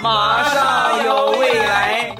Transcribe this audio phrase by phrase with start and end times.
[0.00, 2.14] 马上有未来。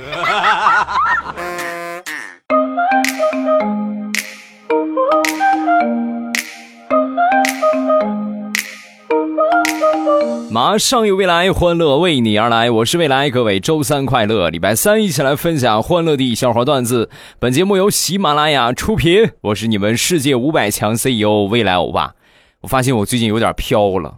[10.50, 12.68] 马上有未来，欢乐为你而来。
[12.68, 17.08] 我是未来，各位周三快乐，礼拜三一起来分享欢乐的笑话段子。
[17.38, 22.14] 本节目由喜马拉雅出品，我是你们世界五百强 CEO 未来欧巴。
[22.62, 24.16] 我发现我最近有点飘了，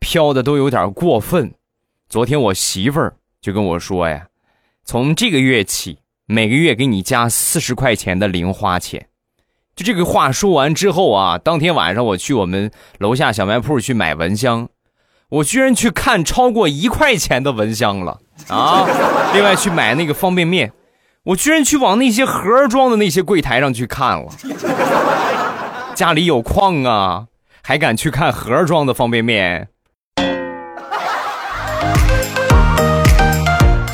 [0.00, 1.54] 飘的都有点过分。
[2.08, 4.26] 昨天我媳妇儿就跟我说呀，
[4.84, 9.08] 从这个月起，每个月给你加四十块钱的零花钱。
[9.74, 14.68] 就这个话说完之后啊，当天晚上我去我们楼下小卖铺去买蚊香。
[15.30, 18.86] 我居然去看超过一块钱的蚊香了啊！
[19.32, 20.72] 另外去买那个方便面，
[21.24, 24.30] 我居然去往那些盒装的那些柜台上去看了。
[25.96, 27.26] 家里有矿啊，
[27.62, 29.70] 还敢去看盒装的方便面？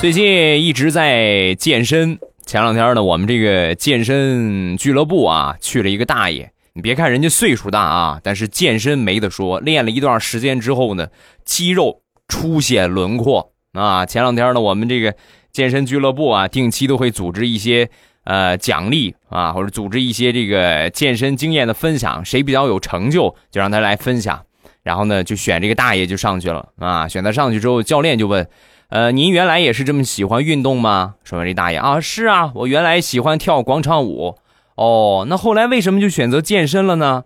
[0.01, 6.51] 最近一直在健身，前两天呢，我们这个健身俱乐部啊，去了一个大爷。
[6.73, 9.61] 你别看人家岁数大啊，但是健身没得说。
[9.61, 11.07] 练了一段时间之后呢，
[11.45, 14.07] 肌肉初显轮廓啊。
[14.07, 15.15] 前两天呢，我们这个
[15.53, 17.87] 健身俱乐部啊，定期都会组织一些
[18.25, 22.25] 呃奖励啊，或者组织一些这个健身经验的分享。
[22.25, 24.41] 谁比较有成就，就让他来分享。
[24.83, 27.07] 然后呢，就选这个大爷就上去了啊。
[27.07, 28.49] 选他上去之后，教练就问
[28.91, 34.37] ：“呃，您原来也是这么喜欢运动吗？”说完这大爷啊，是啊，我原来喜欢跳广场舞。
[34.75, 37.23] 哦，那后来为什么就选择健身了呢？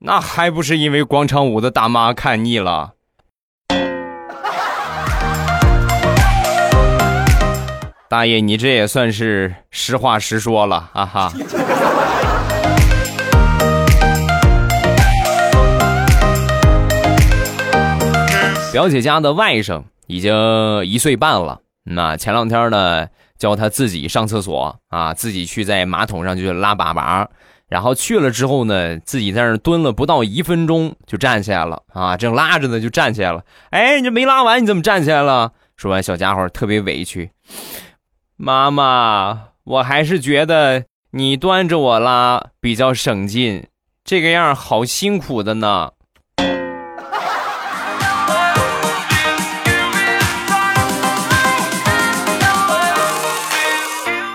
[0.00, 2.94] 那还不是因为广场舞的大妈看腻了。
[8.08, 11.32] 大爷，你这也算是实话实说了啊哈。
[18.72, 23.08] 表姐家的外甥已经一岁半了，那前两天呢？
[23.38, 27.26] 教他自己上厕所啊，自己去在马桶上去拉粑粑，
[27.66, 33.42] 然后去了之后呢，自己在那蹲了不到一分钟就站起来了啊，正拉着呢就站起来了。
[33.70, 35.50] 哎，你这没拉完，你怎么站起来了？
[35.76, 37.32] 说完，小家伙特别委屈，
[38.36, 43.66] 妈妈，我还是觉得你端着我拉比较省劲，
[44.04, 45.90] 这个样好辛苦的呢。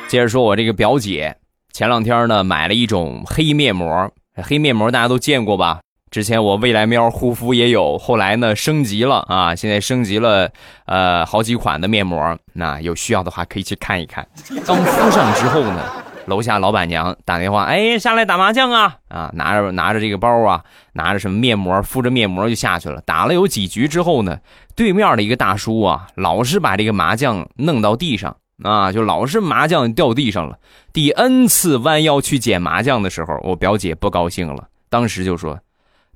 [0.07, 1.35] 接着说，我这个表姐
[1.73, 5.81] 前两天呢买了一种黑面膜，黑面膜大家都见过吧？
[6.09, 10.49] 之前我未来喵护肤也有，后来呢升级了啊，现在升级了
[10.85, 14.25] 呃好几款的面膜，那有需要的话可以去看一看。
[14.65, 15.83] 刚敷上之后呢，
[16.27, 20.63] 楼下老板娘打电话，哎，下来打麻将啊啊，拿着拿着这个包啊，
[20.93, 23.01] 拿着什么面膜，敷着面膜就下去了。
[23.01, 24.39] 打了有几局之后呢，
[24.73, 28.37] 对面的一个大叔啊，老是把这个麻将弄到地上。
[28.63, 30.57] 啊，就老是麻将掉地上了。
[30.91, 35.59] 第 N 次弯腰去捡麻将的时候，我表姐不高兴了，当时就说：“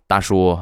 [0.07, 0.59] 大叔，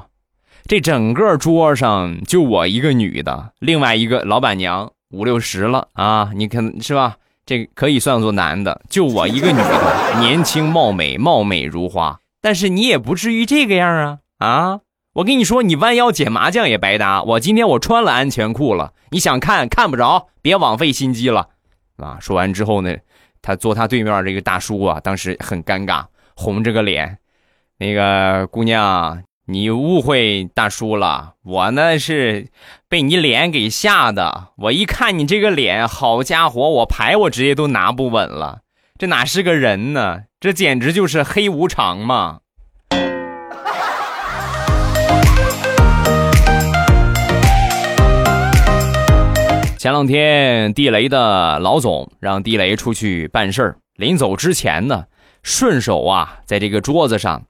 [0.66, 7.16] 这整个桌上就我一个女的，另外一个老板娘五六十了啊，你看是吧？
[7.46, 12.20] 这可以算作男的，就我一个女的，年轻貌美，貌美如花。
[12.42, 14.80] 但是你也不至于这个样啊啊！
[15.14, 17.24] 我跟你说，你弯腰捡麻将也白搭。
[17.24, 21.48] 我今天我穿了安全裤了，你想看看不着，别枉费心机了。”
[22.02, 22.18] 啊！
[22.20, 22.96] 说完之后呢，
[23.42, 26.06] 他坐他对面这个大叔啊，当时很尴尬，
[26.36, 27.18] 红着个脸。
[27.78, 32.50] 那个姑娘，你误会大叔了，我呢是
[32.88, 34.50] 被你脸给吓的。
[34.58, 38.60] 我一看你这个脸，好家伙，我牌我直接都拿不稳了。
[38.98, 40.24] 这哪是个人呢？
[40.42, 42.40] 这简直就是黑无常嘛！
[49.90, 55.06] 前两天，地雷的老总让地雷出去办事儿，临走之前呢，
[55.42, 57.42] 顺手啊，在这个桌子上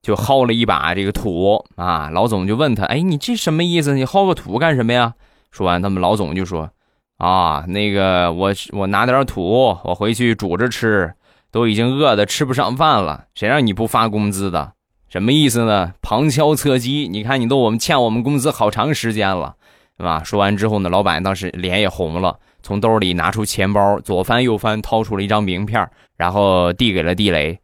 [0.00, 2.08] 就薅了一把这个土啊。
[2.10, 3.96] 老总就问他：“哎，你这什么意思？
[3.96, 5.14] 你薅个土干什么呀？”
[5.50, 6.70] 说完，他们老总就说
[7.18, 11.12] ：“啊，那个我我拿点土，我回去煮着吃，
[11.50, 14.74] 都已经饿得吃不上饭了，谁让你不发工资的？
[15.08, 15.94] 什么意思呢？
[16.00, 19.56] 旁敲侧击，你看你都我们欠我们工资好长时间了。”
[19.98, 20.22] 是吧？
[20.24, 27.60] 说完之后呢，老板当时脸也红了，从兜里拿出钱包，左翻右翻，掏出了一张名片，然后递给了地雷。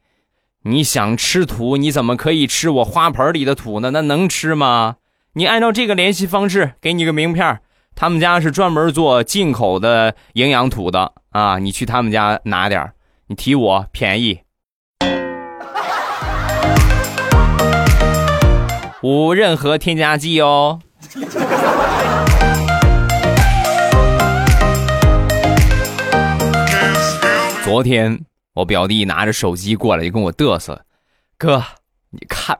[0.62, 3.90] 你想吃土，你怎么可以吃我花盆里的土呢？
[3.90, 4.96] 那能吃吗？
[5.34, 7.60] 你按照这个联系方式，给你个名片，
[7.94, 12.92] 他们家是专门做进口的营养土的啊，你去他们家拿点
[13.28, 14.40] 你提我便宜，
[19.02, 20.80] 无任何添加剂哦。
[27.68, 28.24] 昨天
[28.54, 30.86] 我表弟拿着手机过来就跟我嘚瑟，
[31.36, 31.62] 哥，
[32.08, 32.58] 你看，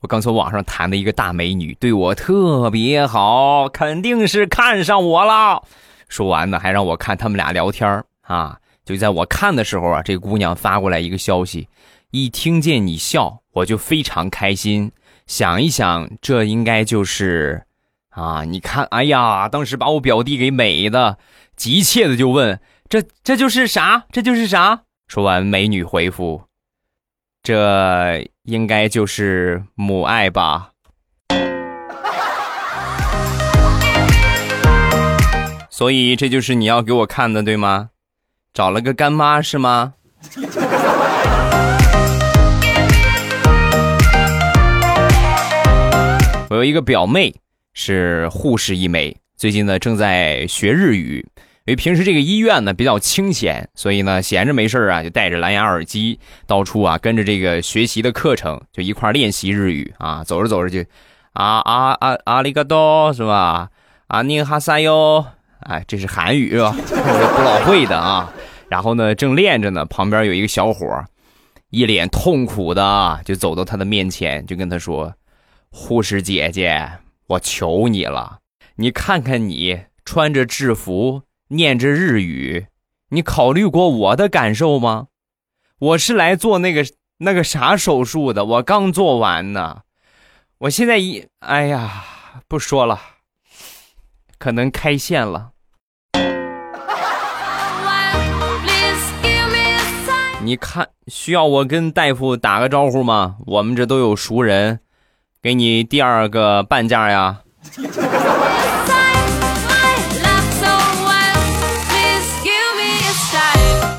[0.00, 5.62] 我刚从网上谈的一个大美女，对我特别好，肯定是看上我了。
[6.10, 8.58] 说完呢，还让我看他们俩聊天啊。
[8.84, 11.66] 就在我看的时候啊，这姑娘发过来一个消息，
[12.10, 14.92] 一听见你笑，我就非常开心。
[15.26, 17.62] 想一想，这应该就是
[18.10, 21.16] 啊，你看，哎呀，当时把我表弟给美的，
[21.56, 24.04] 急切的就问：这这就是啥？
[24.12, 24.82] 这就是啥？
[25.08, 26.40] 说完，美女回复：
[27.42, 30.70] 这应该就是母爱吧。
[35.68, 37.90] 所以，这就是你要给我看的，对吗？
[38.54, 39.94] 找了个干妈是吗？
[46.48, 47.34] 我有一个表妹
[47.74, 51.26] 是护士一枚，最近呢正在学日语。
[51.66, 60.22] 因为平时这个医院呢比较清闲，所以呢闲着没事啊，就带着蓝牙耳机到处啊跟着这个学习的课程就一块练习日语啊。
[60.24, 60.88] 走着走着就
[61.32, 63.68] 啊啊啊阿里嘎多是吧？
[64.06, 65.26] 啊宁哈塞哟。
[65.60, 66.70] 哎，这是韩语是吧？
[66.78, 68.32] 不老会的啊。
[68.68, 71.04] 然后呢，正练着呢，旁边有一个小伙
[71.70, 75.12] 一脸痛苦的就走到他的面前，就跟他说
[75.70, 76.88] ：“护士姐姐，
[77.26, 78.38] 我求你了，
[78.76, 82.66] 你看看你穿着制服，念着日语，
[83.10, 85.06] 你考虑过我的感受吗？
[85.78, 86.84] 我是来做那个
[87.18, 89.82] 那个啥手术的，我刚做完呢，
[90.58, 91.28] 我现在一……
[91.40, 92.04] 哎呀，
[92.48, 93.00] 不说了。”
[94.38, 95.52] 可能开线了。
[100.42, 103.36] 你看，需要我跟大夫打个招呼吗？
[103.46, 104.80] 我们这都有熟人，
[105.42, 107.42] 给你第二个半价呀。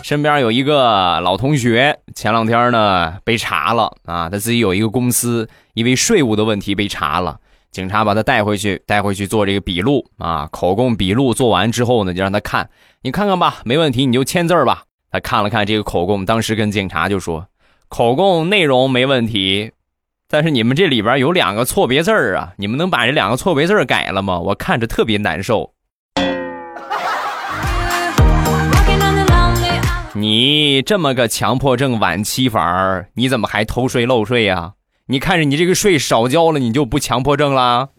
[0.08, 7.38] 身边有一个老同学，前两天呢被查了啊，他自己有一个公司，因为税务的问题被查了。
[7.72, 12.70] 警察把他带回去，带回去做这个笔录啊，口供笔录做完之后呢，就让他看，
[13.02, 14.84] 你看看吧，没问题，你就签字吧。
[15.12, 17.46] 他看了看这个口供，当时跟警察就说，
[17.90, 19.74] 口供内容没问题，
[20.30, 24.40] 但是你们这里边有两个错别字啊，你们能把这两个错别字改了吗？
[24.40, 25.74] 我看着特别难受。
[30.20, 34.74] 你这么个强迫症晚期反儿，你怎么还偷税漏税呀？
[35.06, 37.90] 你看着你这个税少交了，你就不强迫症了？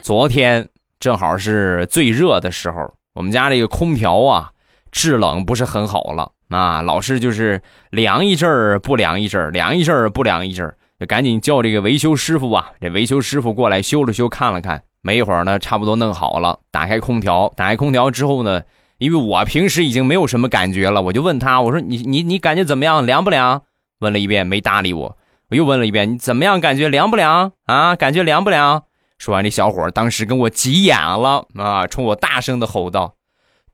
[0.00, 0.68] 昨天
[1.00, 4.50] 正好是最热的时候，我们家这个空调啊，
[4.92, 7.60] 制冷不是很好了啊，老是就是
[7.90, 12.70] 凉一阵儿不凉一阵儿，凉一阵儿不凉一阵儿，就赶紧叫这个维修师傅啊。
[12.80, 16.58] 这维修师傅过来修了修，看了看，没一会儿呢，差不多弄好了。
[16.70, 18.62] 打开空调，打开空调之后呢。
[18.98, 23.62] 因为我平时已经没有什么感觉了，我就问他，我说你你你感觉怎么样，凉不凉？
[24.00, 25.16] 问了一遍没搭理我，
[25.48, 27.96] 我又问了一遍，你怎么样，感觉凉不凉啊？
[27.96, 28.82] 感觉凉不凉？
[29.16, 33.14] 说完，这小伙当时跟我急眼了啊，冲我大声的吼道：“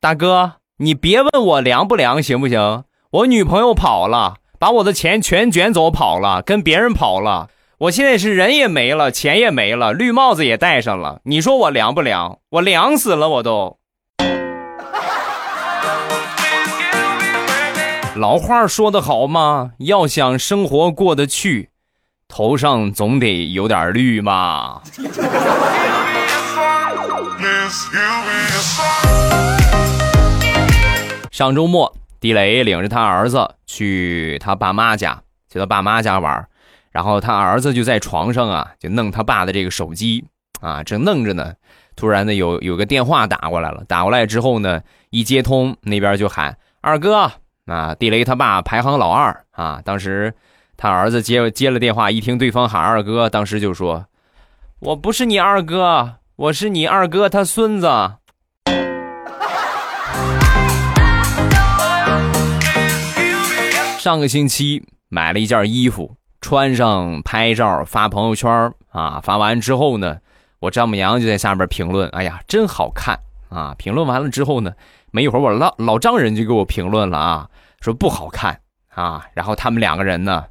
[0.01, 2.85] 大哥，你别问我凉不凉，行不行？
[3.11, 7.49] 我女朋友跑了，把我的钱全卷走跑了，跟别人跑了。
[7.79, 11.21] 我现在是人也没了，钱也没了，绿帽子也戴上了。
[11.25, 12.39] 你说我凉不凉？
[12.49, 13.77] 我凉死了，我都。
[18.17, 21.69] ”老话说得好嘛，要想生活过得去，
[22.27, 24.81] 头上总得有点绿嘛。
[31.31, 35.21] 上周末，地雷领着他儿子去他爸妈家，
[35.53, 36.49] 去他爸妈家玩，
[36.97, 40.25] 然后他儿子就在床上啊，就弄他爸的这个手机
[40.63, 41.53] 啊，正弄着呢，
[41.95, 47.31] 突然呢有有个电话打过来了，打过来之后呢，一接通，那边就喊二哥。
[47.67, 49.83] 啊，地雷他爸排行老二啊！
[49.85, 50.33] 当时
[50.79, 54.07] 他儿子接接了电话，一听对方喊二哥，当时就说
[54.81, 57.87] ：“我不是你二哥，我是你二哥他孙子。”
[63.99, 69.21] 上个星期买了一件衣服，穿上拍照发朋友圈啊！
[69.21, 70.19] 发完之后呢，
[70.61, 74.71] 我丈母娘就在下边评论：“哎呀，真好看啊！”评论完了之后呢。
[75.11, 77.49] 没一会儿，我老老丈人就给我评论了啊，
[77.81, 78.61] 说不好看
[78.95, 79.27] 啊。
[79.35, 80.45] 然后他们两个人呢，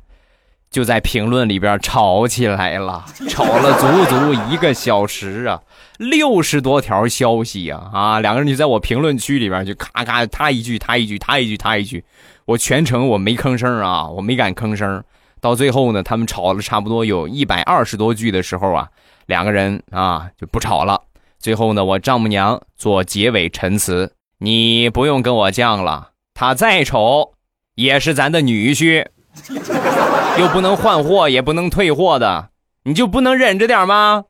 [0.69, 5.61] 就在评论里边吵起来了， 吵了足足一个小时啊，
[5.97, 8.19] 六十多条消息呀啊！
[8.19, 12.03] 两个人就在我评论区里边就咔咔他一句他一句他一句他一句，
[12.43, 15.01] 我全程我没吭声啊，我没敢吭声。
[15.45, 18.89] 到最后呢，他们吵了差不多有一百二十多句的时候啊，
[19.27, 20.99] 两个人啊就不吵了。
[21.37, 27.33] 最后呢，我丈母娘做结尾陈词：你不用跟我犟了，他再丑
[27.75, 29.05] 也是咱的女婿，
[30.41, 32.49] 又不能换货，也不能退货的，
[32.85, 34.23] 你就不能忍着点吗？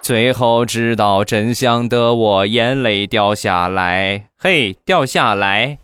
[0.00, 5.76] 最后知道真相的我，眼泪掉下来，嘿，掉下来。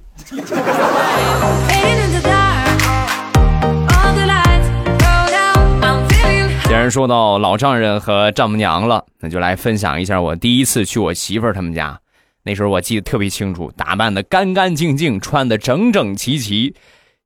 [6.65, 12.01] 既然说到老丈人和丈母娘了，那就来分享一下我第一次去我媳妇儿他们家。
[12.45, 16.75] 那时候我记得特别清楚，打扮的干干净净，穿的整整齐齐。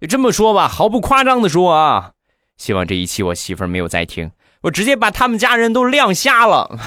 [0.01, 2.13] 就这么说吧，毫不夸张的说啊，
[2.57, 4.31] 希望这一期我媳妇儿没有在听，
[4.63, 6.79] 我直接把他们家人都亮瞎了。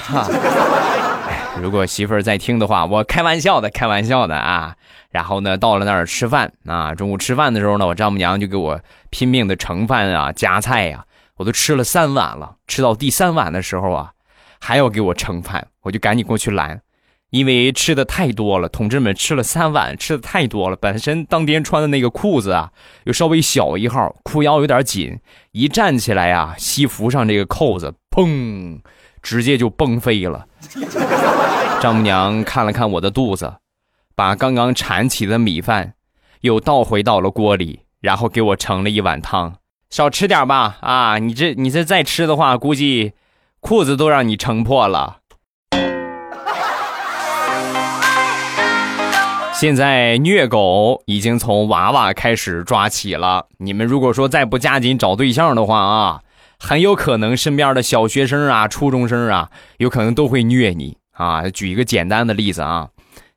[1.61, 4.75] 如果媳妇儿在听的话，我开玩笑的，开玩笑的啊。
[5.17, 11.05] 然后呢，到了那儿吃饭啊，中午吃饭的时候呢，我丈母娘就给我拼命的盛饭啊，夹菜呀。
[11.37, 14.11] 我都吃了三碗了，吃到第三碗的时候啊，
[14.59, 16.81] 还要给我盛饭，我就赶紧过去拦，
[17.31, 18.69] 因为吃的太多了。
[18.69, 20.75] 同志们吃了三碗，吃的太多了。
[20.75, 22.71] 本身当天穿的那个裤子啊，
[23.05, 25.19] 又稍微小一号，裤腰有点紧，
[25.51, 28.79] 一站起来呀，西服上这个扣子砰，
[29.23, 30.45] 直接就崩飞了。
[31.81, 33.51] 丈母娘看了看我的肚子，
[34.17, 35.93] 把刚刚铲起的米饭
[36.41, 39.57] 又倒回到了锅里，然后给我盛了一碗汤。
[39.91, 43.13] 少吃点吧，啊，你这你这再吃的话，估计
[43.59, 45.17] 裤子都让你撑破了。
[49.53, 56.21] 现在虐狗已经从娃娃开始抓起了，你们如果说再不加紧找对象的话啊，
[56.57, 61.47] 很有可能身边的小学生啊、初中生啊，有可能都会虐你啊。
[61.51, 62.89] 举一个简单的例子啊，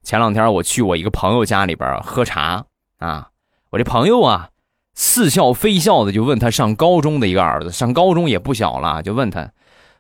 [0.02, 2.64] 前两天我去我一个朋友家里边喝茶
[2.99, 3.28] 啊，
[3.71, 4.49] 我这朋友啊。
[4.92, 9.52] 似笑非笑的就问他上高中的一个儿子，上高中也不小了，就问他，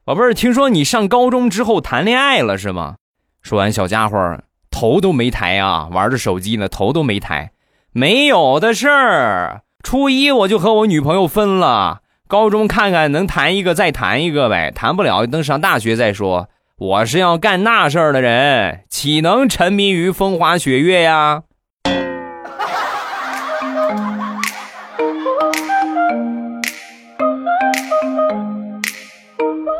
[0.04, 2.96] 宝贝儿，听说你上高中之后谈恋爱了是吗？
[3.40, 7.52] 说完，小家伙头都没抬啊，玩着手机呢，头都没抬，
[7.92, 9.62] 没有的事儿。
[9.82, 16.50] 初一我就和我女朋友分了，高中看看能谈一个再谈一个呗，谈不了等上大学再说。
[16.80, 21.42] 我是要干那事儿的人，岂能沉迷于风花雪月呀？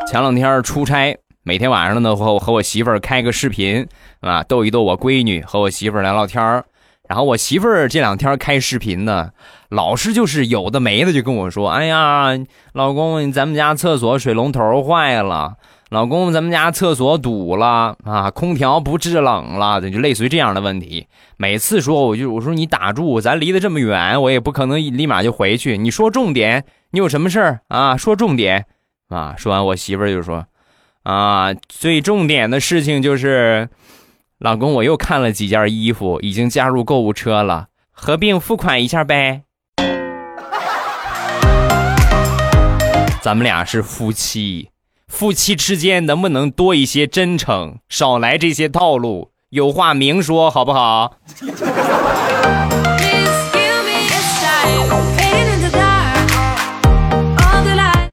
[0.06, 3.88] 前两天出差，每天晚上呢和和我媳妇儿开个视频
[4.20, 6.66] 啊，逗一逗我闺女，和我媳妇儿聊聊天儿。
[7.08, 9.30] 然后我媳妇儿这两天开视频呢，
[9.70, 12.28] 老是就是有的没的就跟我说：“哎呀，
[12.74, 15.54] 老公，咱们家厕所水龙头坏了，
[15.90, 21.06] 老公，咱们家厕所堵了啊，空调不制冷了，就类似于这样的问题。
[21.36, 25.76] 每次说我就我说你打住，咱离得这么远，我也不可能立马就回去。
[25.76, 27.96] 你说重点，你有什么事儿啊？
[27.96, 28.66] 说重点。”
[29.10, 29.34] 啊！
[29.36, 30.46] 说完，我媳妇儿就说
[31.02, 33.68] ：“啊，最重点的事情就是，
[34.38, 39.42] 老公，我又看了几件衣服，已经加入购物车了，合并付款一下呗。
[43.20, 44.70] 咱们俩是夫妻，
[45.10, 49.32] 夫妻之间能不能多一些真诚，少来这些套路？
[49.50, 51.16] 有话明说，好不好？”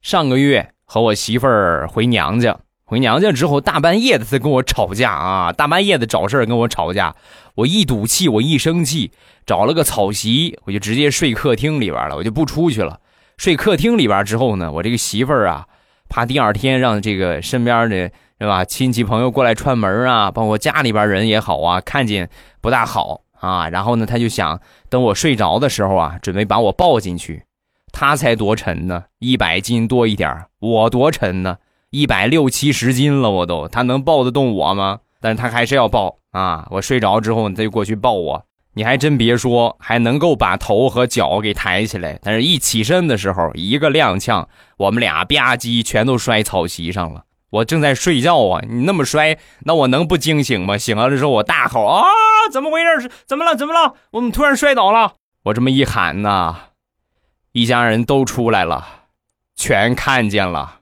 [0.01, 0.71] 上个月。
[0.89, 7.13] 和我媳妇儿回娘家，回娘家之后大半夜的她跟我吵架啊，大半夜的找事儿跟我吵架，
[7.55, 9.11] 我一赌气，我一生气，
[9.45, 13.01] 找了个草席，我就直接睡客厅里边了，我就不出去了。
[13.37, 15.65] 睡客厅里边之后呢，我这个媳妇儿啊，
[16.09, 22.29] 怕第二天让这个身边的是吧亲戚朋友过来串门啊，包括家里边人也好啊，看见
[22.61, 24.59] 不大好啊，然后呢，他就想
[24.89, 27.43] 等我睡着的时候啊，准备把我抱进去。
[27.91, 31.57] 他才多沉呢，一百斤多一点我多沉呢，
[31.89, 33.67] 一百六七十斤了，我都。
[33.67, 34.99] 他能抱得动我吗？
[35.19, 36.67] 但是他还是要抱啊！
[36.69, 38.45] 我睡着之后，他就过去抱我。
[38.77, 42.19] 你还真别说，还能够把头和脚给抬起来。
[42.21, 44.45] 但是一起身的时候，一个踉跄，
[44.77, 47.23] 我们俩吧唧全都摔草席上了。
[47.49, 50.77] 我正在睡觉啊，你那么摔，那我能不惊醒吗？
[50.77, 52.03] 醒了的时候，我大吼啊！
[52.51, 53.01] 怎么回事？
[53.01, 53.55] 是怎么了？
[53.55, 53.95] 怎么了？
[54.11, 55.13] 我怎么突然摔倒了？
[55.45, 56.55] 我这么一喊呢。
[57.53, 58.87] 一家人都出来了，
[59.55, 60.76] 全看见了。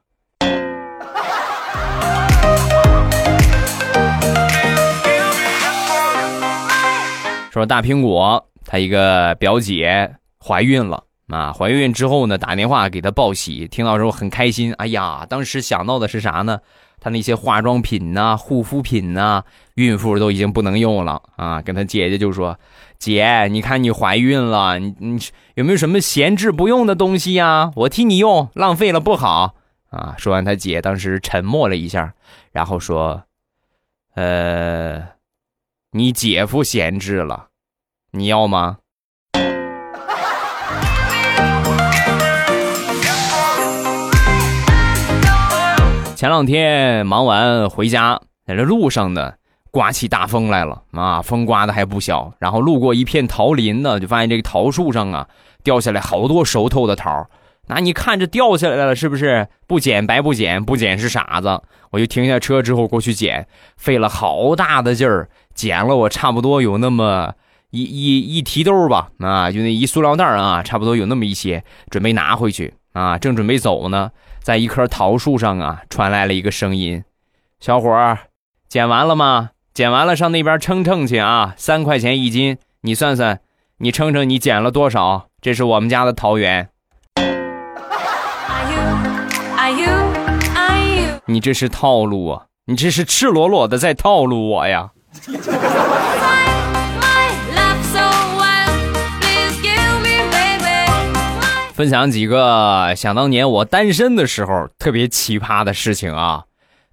[7.56, 10.14] 说大苹果他一个表姐
[10.46, 14.74] 怀孕了啊，怀孕之后呢，打电话给他报喜，听到之后很开心。
[14.74, 16.60] 哎呀，当时想到的是啥呢？
[17.00, 19.42] 他那些化妆品呐、护肤品呐，
[19.76, 21.62] 孕妇都已经不能用了啊。
[21.62, 22.60] 跟他姐姐就说。
[23.00, 25.18] 姐，你看你怀孕了，你你
[25.54, 27.72] 有没有什么闲置不用的东西呀？
[27.78, 29.56] 我替你用，浪费了不好
[29.92, 30.14] 啊。
[30.18, 32.14] 说完，他姐当时沉默了一下，
[32.52, 33.24] 然后说
[34.16, 35.02] ：“呃，
[35.98, 37.48] 你姐夫闲置了，
[38.12, 38.80] 你要吗？”
[46.18, 49.36] 前两天忙完回家，在这路上呢，
[49.72, 52.34] 刮起大风来了啊，风刮的还不小。
[52.40, 55.30] 然后路过一片桃林呢，就发现这个桃树上啊，
[55.64, 57.30] 掉下来好多熟透的桃。
[57.68, 61.62] 那你看着掉下来了，是不是不捡白不捡，不捡是傻子？
[61.90, 63.48] 我就停下车之后过去捡，
[63.78, 67.34] 费了好大的劲儿，捡了我差不多有那么
[67.72, 74.12] 一一一提兜吧，啊，就那一塑料袋啊，差不多有那么一些，准备拿回去啊，正准备走呢。
[74.42, 77.04] 在一棵桃树上啊，传来了一个声音
[77.60, 78.20] ：“小伙儿，
[78.70, 79.50] 捡完了吗？
[79.74, 83.40] 捡完了，上那边称称去啊，三块钱一斤，你算算，
[83.80, 85.28] 你称称你捡了多少？
[85.42, 86.70] 这是我们家的桃园。
[91.28, 92.46] 你这是套路啊！
[92.66, 94.92] 你这是赤裸裸的在套路我呀！”
[101.74, 106.46] 分享几个想当年我单身的时候特别奇葩的事情啊！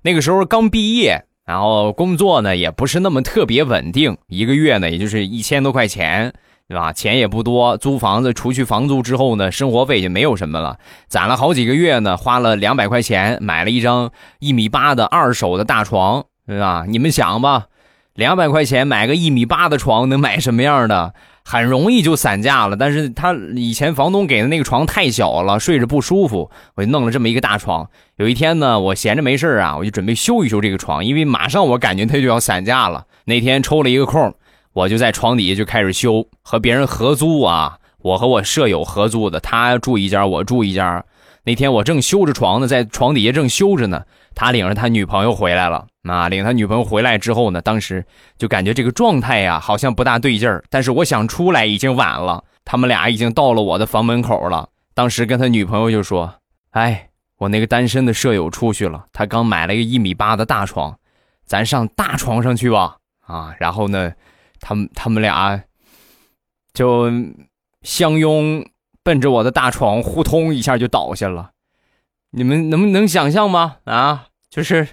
[0.02, 6.32] 那个时候刚毕业，然后工作呢也不是那么特别稳定，一个月呢也就是一千多块钱，
[6.68, 6.92] 对吧？
[6.92, 10.76] 钱也不多，租房子除去房租之后呢，生活费就没有什么了。
[11.06, 14.10] 攒了好几个月呢，花了两百块钱买了一张
[14.40, 16.84] 一米八的二手的大床，对吧？
[16.88, 17.66] 你们想吧，
[18.14, 21.14] 两百块钱买个一米八的床能买什么样的？
[21.44, 27.88] 很容易就散架了，但是他以前房东给的那个床太小了，睡着不舒服，我就弄了这么一个大床。
[28.14, 33.06] 有一天呢，我闲着没事啊，我就准备修一修这个床，因为马上我感觉它就要散架了。
[33.24, 34.32] 那天抽了一个空，
[34.72, 41.04] 我就在床底下就开始修，和别人合租啊，我和我舍友合租的，他住一间，我住一间。
[41.44, 45.86] 那天我正修着床呢，在床底下正修着呢，他领着他女朋友回来了。
[46.02, 48.04] 啊，领他女朋友回来之后呢，当时
[48.36, 50.62] 就感觉这个状态呀，好像不大对劲儿。
[50.68, 54.68] 但是我想出来已经晚了，他们俩已经到了我的房门口了。
[54.94, 56.34] 当时跟他女朋友就说
[56.72, 60.98] ：“哎，我那个单身的舍友出去了，他刚买了一个一米八的大床，
[61.46, 64.12] 咱上大床上去吧。”啊，然后呢，
[64.60, 65.62] 他们他们俩
[66.74, 67.10] 就
[67.82, 68.64] 相拥。
[69.04, 71.50] 奔着我的大床，呼通一下就倒下了。
[72.34, 73.76] 你们能不能想象吗？
[73.84, 74.88] 啊，就是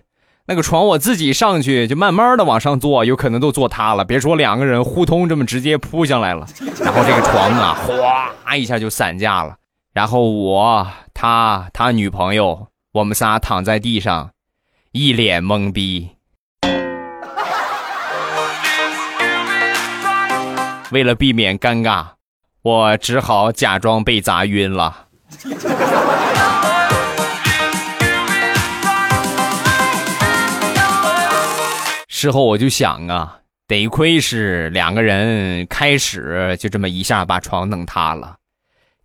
[0.48, 4.04] 那个床，我自己上去就慢慢的往上坐，有可能都坐塌了。
[4.04, 6.46] 别说两个人互通这么直接扑上来了，
[6.84, 7.78] 然后这个床啊，
[8.46, 9.56] 哗一下就散架了。
[9.94, 14.32] 然后我、他、他女朋友，我们仨躺在地上，
[14.92, 16.10] 一脸懵逼。
[20.92, 22.08] 为了避免尴尬。
[22.62, 25.06] 我只好假装被砸晕了。
[32.22, 38.36] 事后我就想啊，得亏是两个人开始就这么一下把床弄塌了。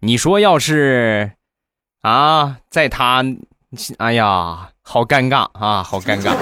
[0.01, 1.31] 你说要是
[2.01, 3.25] 啊在他，
[3.99, 6.35] 哎呀，好尴尬啊，好尴尬。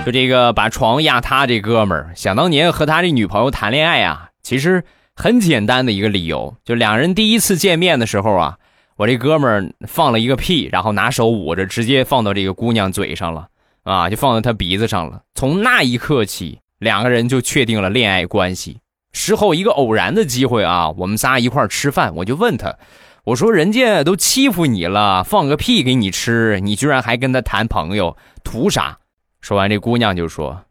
[0.06, 4.82] 就这个把床压塌这哥们儿，想当年和他这女朋友谈恋爱啊，其实
[5.14, 8.56] 很简单的一个理由，就两人第一次见面的时候啊，
[8.96, 13.48] 我这哥们儿放了一个屁，然后拿手捂着，直接放到这个姑娘嘴上了，
[13.82, 15.22] 啊，就放到她鼻子上了。
[15.34, 18.78] 从那一刻起，两个人就确定了恋爱关系。
[19.12, 22.74] 事后一个偶然的机会啊，我们仨一块吃饭，我就问他，
[23.24, 28.98] 我说人家都欺负你了，放个屁给你吃，你居然还跟他谈朋友，图啥？
[29.42, 30.64] 说完，这姑娘就说：“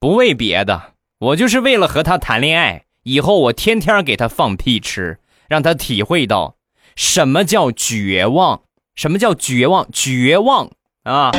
[0.00, 2.84] 不为别的，我就是为了和他谈恋爱。
[3.04, 6.56] 以后我天天给他放屁吃，让他体会到
[6.98, 8.62] 什么叫绝望，
[8.96, 10.68] 什么叫绝望，绝望？
[11.04, 11.30] 啊！”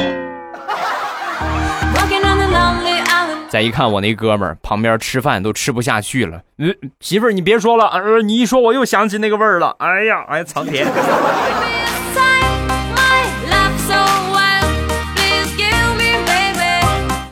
[3.49, 9.75] 再一看我那哥们儿旁边吃饭都吃不下去了，嗯，媳妇儿你别说了，呃，你一说我又想起那个味儿了。
[9.79, 10.87] 哎呀，哎，藏田。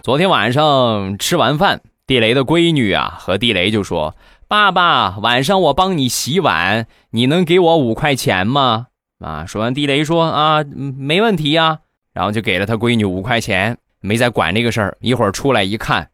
[0.03, 4.15] 昨天晚上吃完饭，地雷的闺女啊和地雷就说
[4.47, 8.87] ：“爸爸，晚上我帮你洗碗，你能给我五块钱吗？”
[9.19, 11.79] 啊，说完，地雷说：“啊，没问题呀。”
[12.13, 14.97] 然后就给了他闺女五块钱，没再管这个事儿。
[15.01, 16.09] 一会儿出来一看，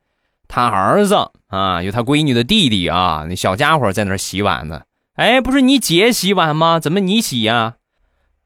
[0.48, 4.82] 他儿子啊，有他闺女的弟弟啊，那小家伙在那洗碗呢。
[5.15, 6.80] 哎，不是你姐洗碗吗？
[6.80, 7.76] 怎么你洗呀？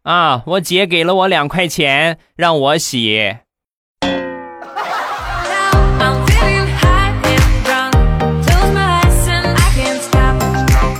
[0.03, 3.37] 啊，我姐给了我两块钱让我洗。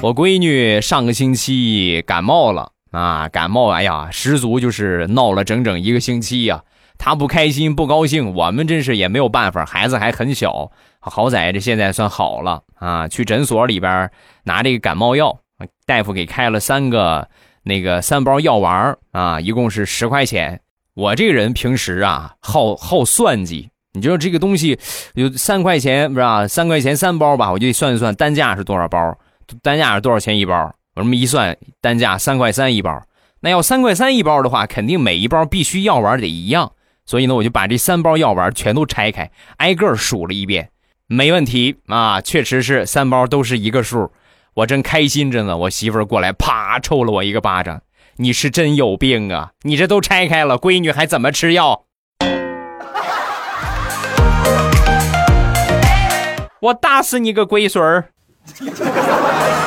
[0.07, 6.63] 我闺女上个星期感冒了啊，感冒，哎呀，十足就是闹了整整一个星期呀。
[6.97, 13.09] 她不开心不高兴，我们真是也没有办法，孩子还很小，好在这现在算好了啊。
[13.09, 14.09] 去诊所里边
[14.45, 15.39] 拿这个感冒药，
[15.85, 17.27] 大夫给开了三个
[17.63, 20.61] 那个三包药丸啊，一共是十块钱。
[20.93, 23.69] 我这个人平时啊，好好算计。
[23.91, 24.79] 你知道这个东西
[25.15, 26.47] 有三块钱不是啊？
[26.47, 29.17] 三块钱三包吧，我就算一算单价是多少包，
[29.61, 30.73] 单价是多少钱一包？
[30.95, 33.01] 我这么一算，单价三块三一包。
[33.41, 36.71] 那要三块三一包的话，肯定每一包必须药丸得一样。
[37.05, 40.69] 所以呢，我就把这三包药丸全都拆开，挨个数了一遍，
[41.05, 44.11] 没问题啊，确实是三包都是一个数。
[44.55, 47.81] 我正开心着呢，我媳妇过来啪抽了我一个巴掌
[48.17, 49.51] ：“你是真有病啊！
[49.61, 51.83] 你这都拆开了，闺女还怎么吃药？”
[56.59, 58.09] 我打死你个龟孙儿！
[58.47, 59.66] 哈哈哈哈哈哈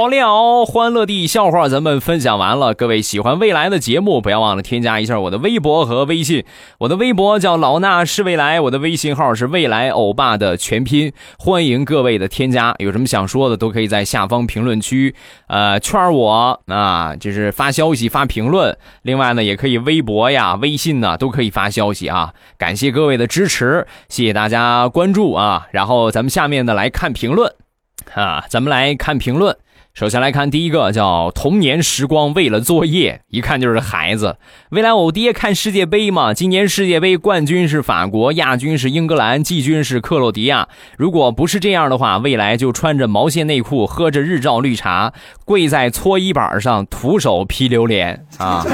[0.00, 2.72] 好了，欢乐地笑话咱们分享完了。
[2.72, 6.42] 各位喜欢未来的节目，不要忘了添加一下我的微博和微信。
[6.78, 11.12] 我的微博叫老衲是未来，我的微信号是未来欧巴的全拼。
[11.38, 15.14] 欢迎各位的添加，有什么想说的都可以在下方评论区，
[15.48, 18.74] 呃，圈我啊，就是发消息发评论。
[19.02, 22.32] 另外呢，也可以微博呀、微信呢都可以发消息啊。
[22.56, 25.66] 感谢各位的支持，谢谢大家关注啊。
[25.72, 27.52] 然后咱们下面呢来看评论
[28.14, 29.54] 啊，咱们来看评论。
[30.00, 34.38] 首先来看第一个，叫童年时光为了作业，一看就是孩子。
[34.70, 40.68] 未来我爹看世界杯嘛，今年世界杯冠军是法国，亚军是英格兰，季军是克罗地亚。
[40.96, 45.12] 如果不是这样的话，未来就穿着毛线内裤，喝着日照绿茶，
[45.44, 48.64] 跪在搓衣板上，徒手劈榴莲啊！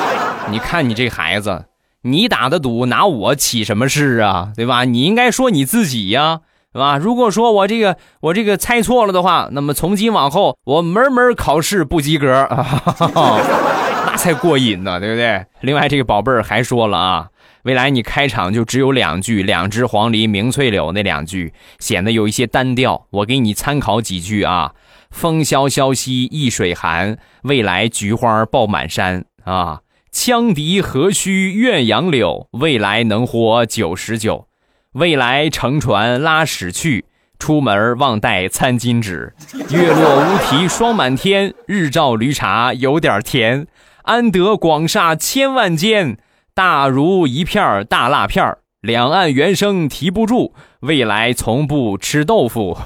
[0.50, 1.66] 你看你这孩子，
[2.04, 4.52] 你打的赌拿我起什么事啊？
[4.56, 4.86] 对吧？
[4.86, 6.40] 你应该说你自己呀。
[6.72, 6.96] 是吧？
[6.98, 12.80] 如果说我这个我这个猜错了的话，那么从今往后我门门考试不及格啊，
[14.06, 15.44] 那才过瘾呢，对不对？
[15.62, 17.28] 另外，这个宝贝儿还说了啊，
[17.64, 23.06] 未来你开场就只有两句“两只黄鹂鸣翠柳”那两句，显得有一些单调。
[23.10, 24.72] 我给你参考几句啊
[25.10, 29.80] ：“风萧萧兮易水寒，未来菊花爆满山啊；
[30.12, 34.46] 羌笛何须怨杨柳，未来能活九十九。”
[34.94, 37.04] 未来乘船拉屎去，
[37.38, 39.32] 出门忘带餐巾纸。
[39.70, 43.68] 月落乌啼霜满天，日照绿茶有点甜。
[44.02, 46.18] 安得广厦千万间，
[46.54, 52.76] 大如一片大辣片两岸猿声啼不住，未来从不吃豆腐。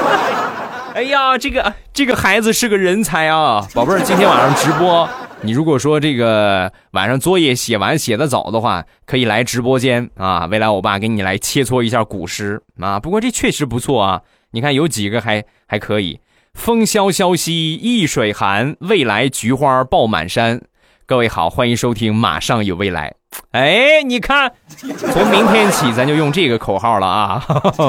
[0.94, 5.08] 哎呀，这个这个孩子是个人才啊，宝贝儿，今天晚上直播。
[5.44, 10.46] 你如果说这个晚上作业写完写的早的话，可以来直播间啊。
[10.46, 13.00] 未来我爸给你来切磋一下古诗啊。
[13.00, 16.20] 不过这确实不错啊，你看有几个还还可以。
[16.54, 20.62] 风萧萧兮易水寒，未来菊花爆满山。
[21.06, 23.14] 各位好，欢迎收听，马上有未来。
[23.50, 27.44] 哎，你看，从明天起咱就用这个口号了啊。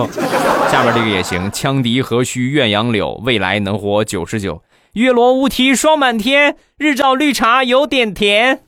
[0.72, 4.64] 下边这个也行，羌笛何须怨杨柳，未来能活九十九。
[4.94, 8.60] 月落乌啼霜满天，日照绿茶有点甜。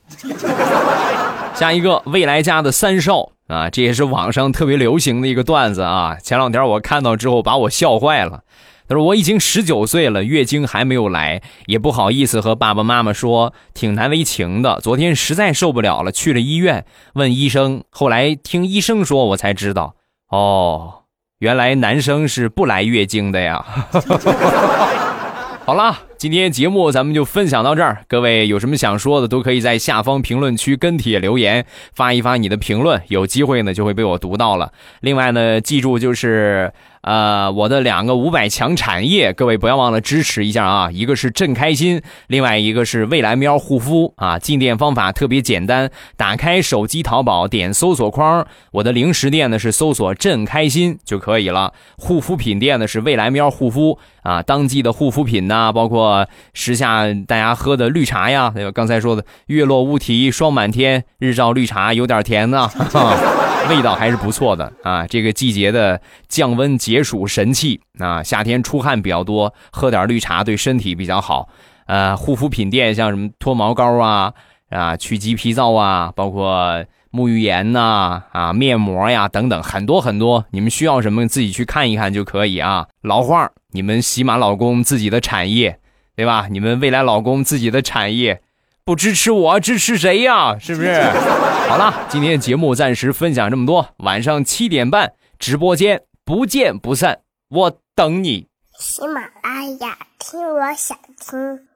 [1.53, 6.17] 下一个未来家的三少啊，这也是网上特别流行的一个段子啊。
[6.23, 8.41] 前两天我看到之后把我笑坏了。
[8.87, 14.79] 他说我已经十九岁了，月经还没有来，也不好意思和爸爸妈妈说，挺难为情的。
[14.81, 19.93] 昨天实在受不了了，去了医院问医生，后来听医生说，我才知道，
[20.31, 21.03] 哦，
[21.37, 23.63] 原来男生是不来月经的呀。
[25.65, 27.99] 好了，今天节目咱们就分享到这儿。
[28.07, 34.71] 各位有什么想说的，都可以在下方评论区跟帖留言，发一发你的评论，有机会呢就会被我读到了。
[35.01, 36.71] 另外呢，记住就是。
[37.05, 40.89] 呃，我的两个五百强产业，各位不要忘了支持一下啊！
[40.91, 44.39] 一个是朕开心，另外一个是未来喵护肤啊。
[44.39, 51.73] 进店方法特别简单，打开手机淘宝，点搜索框，我的零食店呢是搜索朕开心就可以了。
[51.95, 62.67] 护肤品店呢是未来喵护肤啊，当季的护肤品呐，包括时下大家喝的绿茶呀，还有刚才说的月落乌啼霜满天，日照绿茶有点甜呢。
[63.69, 65.05] 味道还是不错的啊！
[65.07, 71.49] 这个季节的降温解暑神器啊，夏天出汗比较多，喝点绿茶对身体比较好。
[71.87, 74.33] 呃，护肤品店像什么脱毛膏啊、
[74.69, 80.45] 啊去鸡皮皂啊，包括沐浴盐呐、啊面膜呀等等，很多很多。
[80.51, 82.87] 你们需要什么自己去看一看就可以啊。
[83.01, 85.79] 老话，你们喜马老公自己的产业，
[86.15, 86.47] 对吧？
[86.49, 88.41] 你们未来老公自己的产业。
[88.85, 90.59] 不支持我，支持谁呀？
[90.59, 91.01] 是不是？
[91.67, 93.89] 好了，今天的节目暂时分享这么多。
[93.97, 98.47] 晚上七点半直播间不见不散，我等你。
[98.79, 101.74] 喜马拉雅，听我想听。